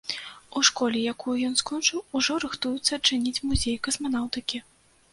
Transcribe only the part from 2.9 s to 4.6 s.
адчыніць музей касманаўтыкі.